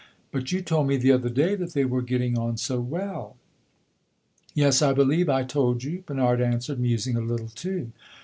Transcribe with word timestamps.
"But 0.31 0.51
you 0.51 0.63
told 0.63 0.87
me 0.87 0.97
the 0.97 1.11
other 1.11 1.29
day 1.29 1.53
that 1.53 1.73
they 1.73 1.85
were 1.85 2.01
getting 2.01 2.35
on 2.35 2.57
so 2.57 2.79
well." 2.79 3.35
"Yes, 4.55 4.81
I 4.81 4.93
believe 4.93 5.29
I 5.29 5.43
told 5.43 5.83
you," 5.83 6.01
Bernard 6.03 6.41
answered, 6.41 6.79
musing 6.79 7.15
a 7.15 7.21
little 7.21 7.49
too. 7.49 7.91